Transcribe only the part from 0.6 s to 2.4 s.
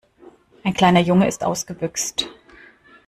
Ein kleiner Junge ist ausgebüxt.